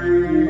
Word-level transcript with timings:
Amen. 0.00 0.49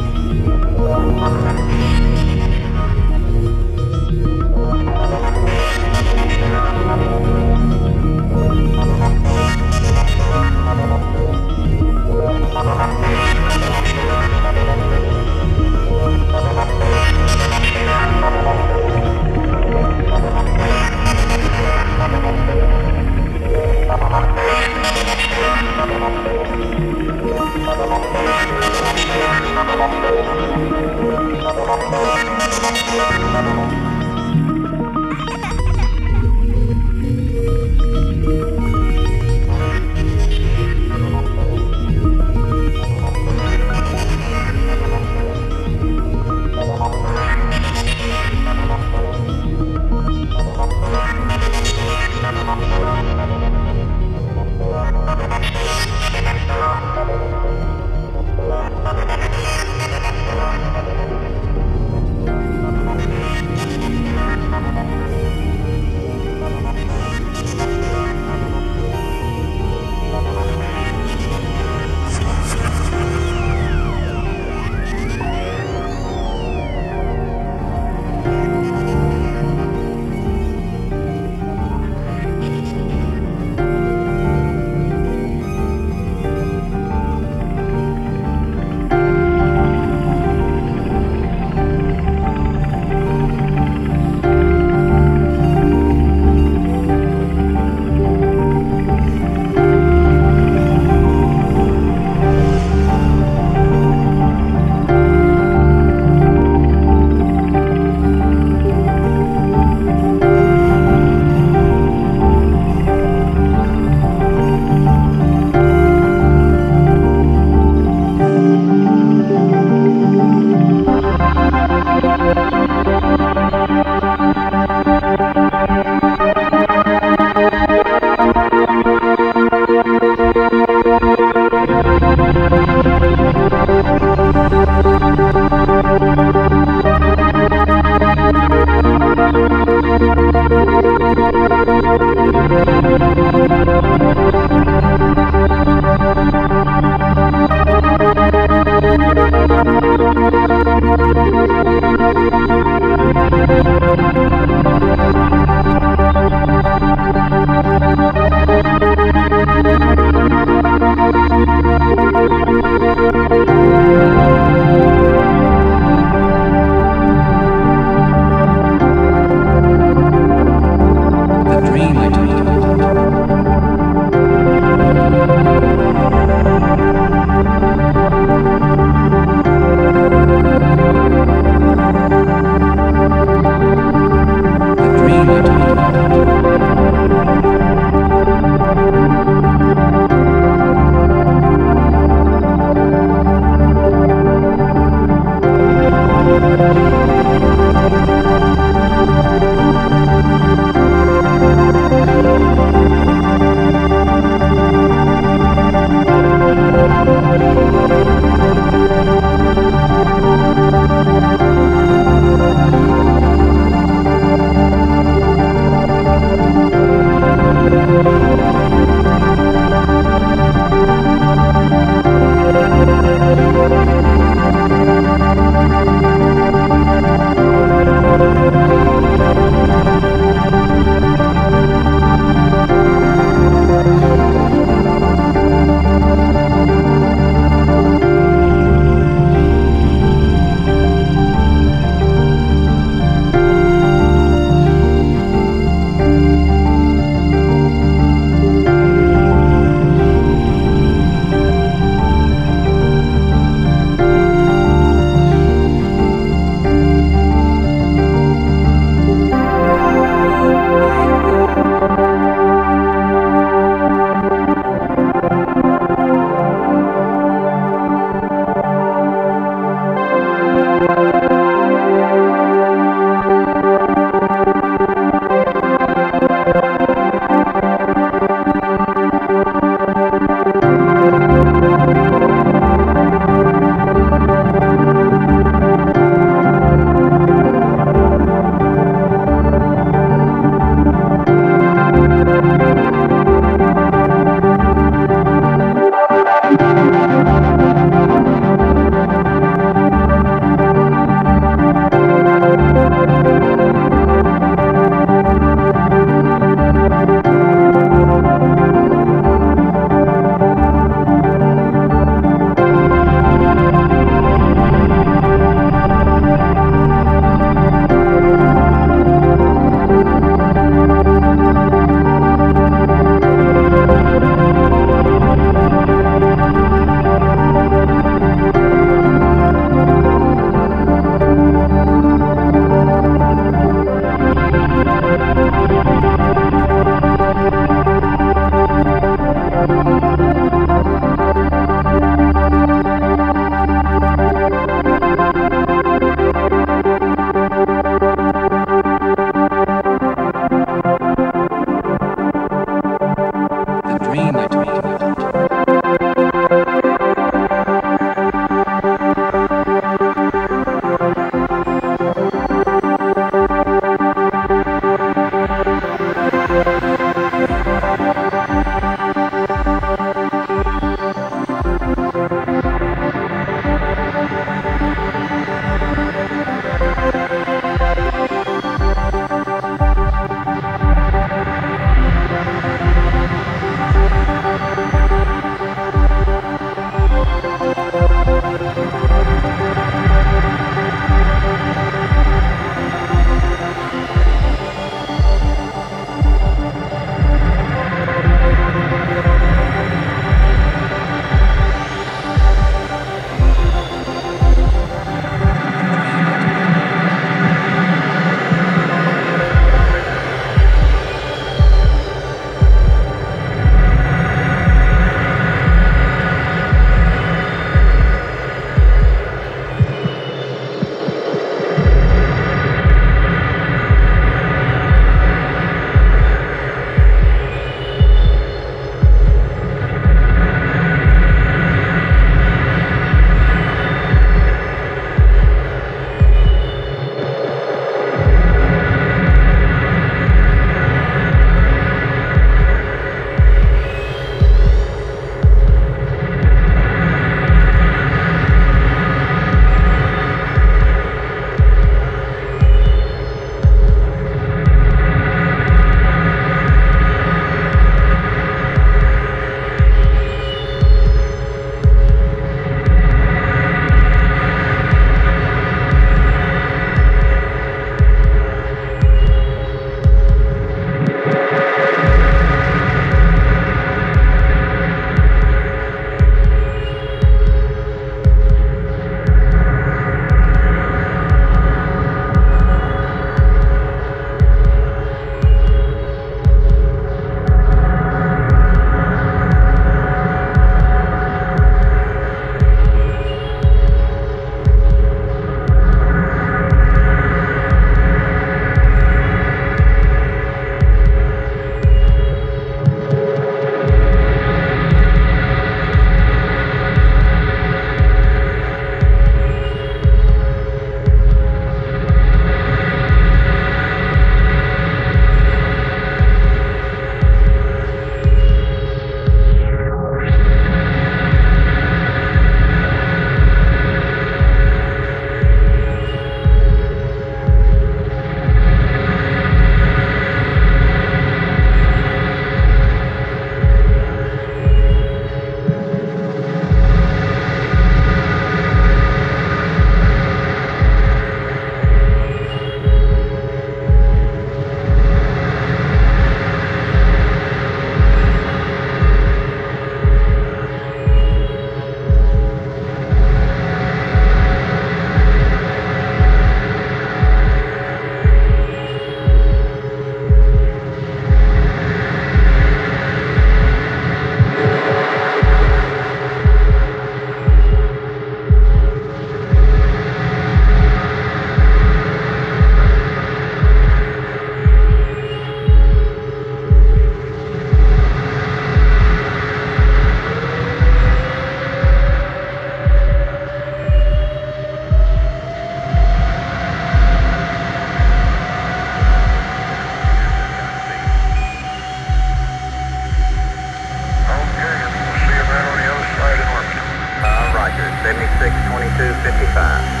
to 598.97 599.15
55. 599.23 600.00